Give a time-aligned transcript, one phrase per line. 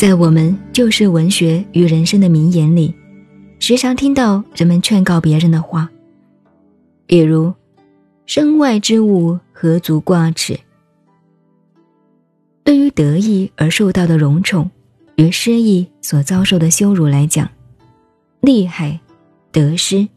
[0.00, 2.94] 在我们旧式文学与人生的名言里，
[3.58, 5.90] 时常听到人们劝告别人的话，
[7.04, 7.52] 比如
[8.24, 10.58] “身外之物何足挂齿”。
[12.64, 14.70] 对于得意而受到的荣宠，
[15.16, 17.46] 与失意所遭受的羞辱来讲，
[18.40, 18.98] 厉害、
[19.52, 20.08] 得失，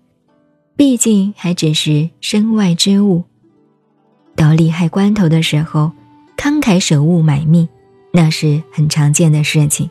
[0.77, 3.21] 毕竟还只是身外之物。
[4.34, 5.91] 到利害关头的时候，
[6.38, 7.67] 慷慨舍物买命。
[8.16, 9.90] 那是很常见的事情，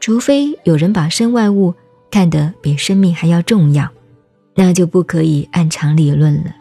[0.00, 1.72] 除非有人把身外物
[2.10, 3.88] 看得比生命还要重要，
[4.56, 6.52] 那就不可以按常理论了。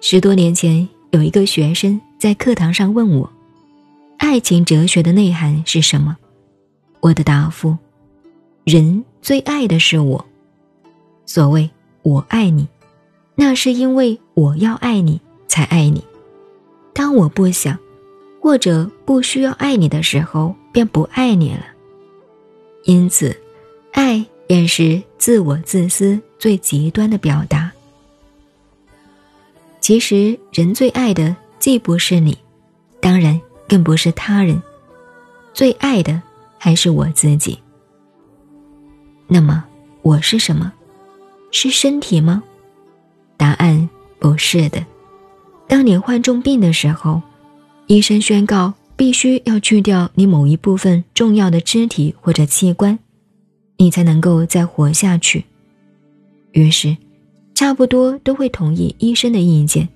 [0.00, 3.28] 十多年前，有一个学生在课堂上问我
[4.18, 6.16] ：“爱情哲学的内涵是什么？”
[7.02, 7.76] 我的答复
[8.62, 10.24] ：“人最爱的是我。
[11.24, 11.68] 所谓
[12.02, 12.68] 我爱你，
[13.34, 16.04] 那是因为我要爱你才爱你。
[16.94, 17.76] 当我不想。”
[18.46, 21.66] 或者不需要爱你的时候，便不爱你了。
[22.84, 23.36] 因此，
[23.90, 27.72] 爱便是自我自私最极端的表达。
[29.80, 32.38] 其实，人最爱的既不是你，
[33.00, 34.62] 当然更不是他人，
[35.52, 36.22] 最爱的
[36.56, 37.58] 还是我自己。
[39.26, 39.64] 那么，
[40.02, 40.72] 我是什么？
[41.50, 42.44] 是身体吗？
[43.36, 44.86] 答案不是的。
[45.66, 47.20] 当你患重病的时候。
[47.88, 52.98] 医生宣告，必须要去掉你某一部分重要的肢体或者器官，
[53.76, 55.44] 你才能够再活下去。
[56.50, 56.96] 于是，
[57.54, 59.88] 差不多都会同意医生的意见，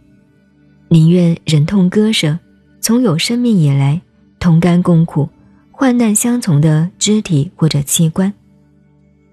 [0.89, 2.39] 宁愿忍痛割舍
[2.81, 4.01] 从有生命以来
[4.39, 5.29] 同甘共苦、
[5.73, 8.33] 患难相从的肢体或者器官，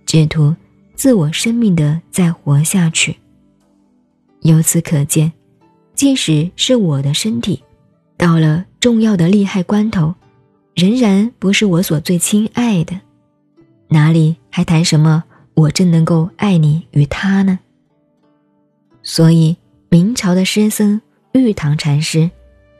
[0.07, 0.55] 只图
[0.95, 3.15] 自我生命的再活下去。
[4.41, 5.31] 由此可见，
[5.93, 7.61] 即使是我的身体。
[8.17, 10.13] 到了重要的利害关头，
[10.73, 12.99] 仍然不是我所最亲爱的，
[13.89, 15.23] 哪里还谈什么
[15.53, 17.59] 我真能够爱你与他呢？
[19.03, 19.55] 所以
[19.89, 20.99] 明朝的诗僧
[21.31, 22.29] 玉堂禅师，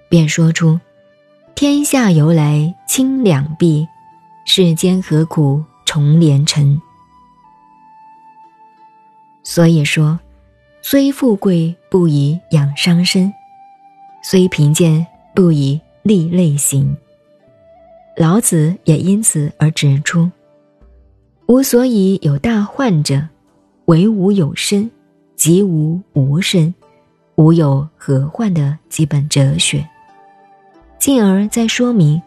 [0.09, 0.79] 便说出
[1.55, 3.87] ：“天下由来清两碧，
[4.45, 6.81] 世间何苦重连尘。”
[9.43, 10.19] 所以说，
[10.81, 13.31] 虽富贵不宜养伤身，
[14.23, 15.05] 虽贫贱。
[15.37, 16.97] 不以利类行。
[18.15, 20.27] 老子也因此而指出
[21.45, 23.21] ：“吾所以有大患者，
[23.85, 24.89] 唯吾有身，
[25.35, 26.73] 即无无身，
[27.35, 29.87] 吾有何患的基本哲学。”
[30.97, 32.19] 进而再说明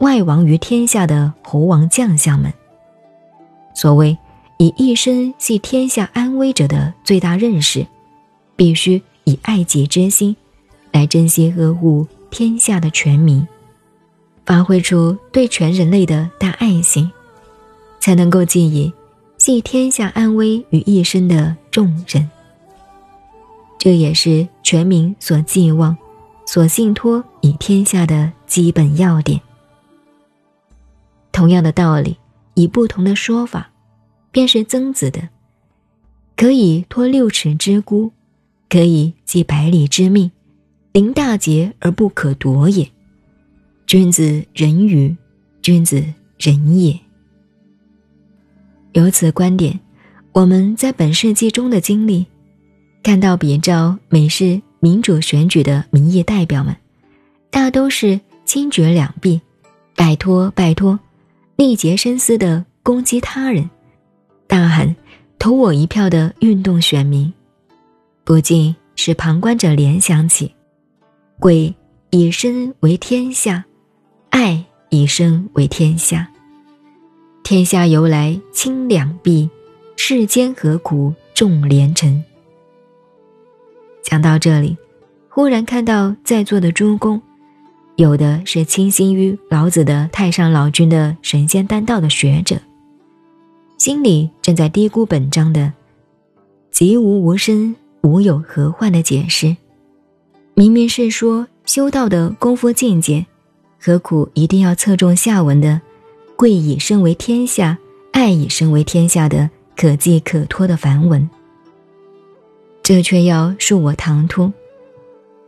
[0.00, 2.52] 外王于天下的侯王将相们，
[3.74, 4.14] 所谓
[4.58, 7.86] 以一身系天下安危者的最大认识，
[8.54, 10.36] 必须以爱己之心
[10.92, 12.06] 来珍惜呵护。
[12.30, 13.46] 天下的全民，
[14.46, 17.10] 发挥出对全人类的大爱心，
[17.98, 18.92] 才能够寄以
[19.36, 22.28] 系天下安危于一身的重任。
[23.78, 25.96] 这也是全民所寄望、
[26.46, 29.40] 所信托以天下的基本要点。
[31.32, 32.16] 同样的道理，
[32.54, 33.70] 以不同的说法，
[34.30, 35.28] 便是曾子的
[36.36, 38.12] ：“可以托六尺之孤，
[38.68, 40.30] 可以寄百里之命。”
[40.92, 42.88] 临大节而不可夺也，
[43.86, 45.16] 君子仁于
[45.62, 46.04] 君子
[46.36, 46.98] 仁也。
[48.92, 49.78] 由此观点，
[50.32, 52.26] 我们在本世纪中的经历，
[53.04, 56.74] 看到比照美式民主选举的民意代表们，
[57.50, 59.40] 大都是轻举两臂，
[59.94, 60.98] 拜托拜托，
[61.54, 63.70] 力竭深思的攻击他人，
[64.48, 64.96] 大喊
[65.38, 67.32] 投我一票的运动选民，
[68.24, 70.52] 不禁使旁观者联想起。
[71.40, 71.74] 贵
[72.10, 73.64] 以身为天下，
[74.28, 76.30] 爱以身为天下。
[77.42, 79.48] 天下由来清两碧，
[79.96, 82.22] 世间何苦重连城？
[84.02, 84.76] 讲到这里，
[85.30, 87.20] 忽然看到在座的诸公，
[87.96, 92.60] 有的是倾心于老子的太上老君的神仙丹道的学者，
[93.78, 95.72] 心里正在低估本章的
[96.70, 99.56] “即无无身，无有何患”的解释。
[100.60, 103.24] 明明是说修道的功夫境界，
[103.80, 105.80] 何苦一定要侧重下文的
[106.36, 107.78] “贵以身为天下，
[108.12, 111.26] 爱以身为天下”的可寄可托的梵文？
[112.82, 114.52] 这却要恕我唐突，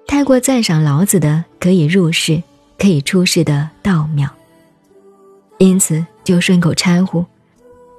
[0.07, 2.43] 太过赞赏老子的可以入世、
[2.79, 4.27] 可以出世的道妙，
[5.59, 7.23] 因此就顺口掺和，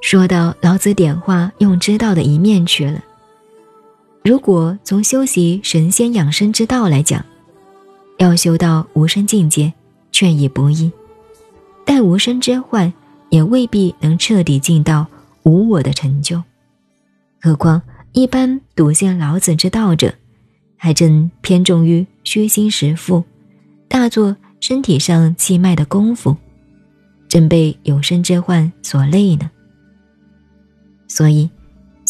[0.02, 3.00] 说到老子点化用之道的一面去了。
[4.24, 7.24] 如果从修习神仙养生之道来讲，
[8.20, 9.74] 要修到无生境界，
[10.14, 10.90] 劝已不易。
[11.84, 12.94] 但无生之患，
[13.30, 15.06] 也未必能彻底尽到
[15.44, 16.42] 无我的成就。
[17.42, 17.82] 何况
[18.14, 20.14] 一般笃信老子之道者，
[20.78, 23.22] 还正偏重于虚心实腹，
[23.90, 26.38] 大做身体上气脉的功夫，
[27.28, 29.52] 正被有生之患所累呢。
[31.10, 31.50] 所以，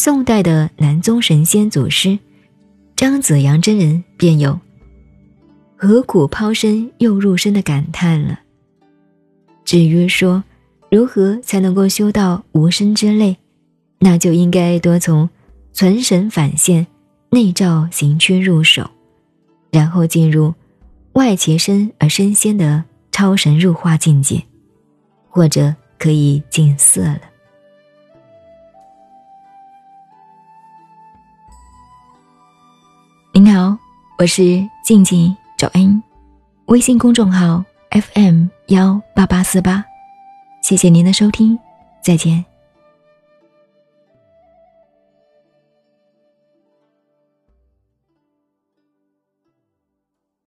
[0.04, 2.18] 宋代的南宗神仙祖师
[2.94, 4.60] 张子阳真人便有
[5.76, 8.38] “何苦抛身又入身”的感叹了。
[9.64, 10.44] 至于说
[10.90, 13.34] 如何才能够修到无生之类，
[13.98, 15.26] 那就应该多从
[15.72, 16.86] 存神返现、
[17.30, 18.90] 内照行区入手，
[19.70, 20.52] 然后进入
[21.14, 24.42] 外其身而身仙的超神入化境界，
[25.30, 27.20] 或者可以近色了。
[34.16, 36.00] 我是静静找恩，
[36.66, 39.84] 微信公众号 FM 幺八八四八，
[40.62, 41.58] 谢谢您的收听，
[42.00, 42.53] 再见。